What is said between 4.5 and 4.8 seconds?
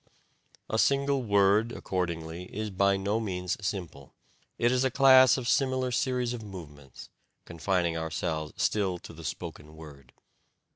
it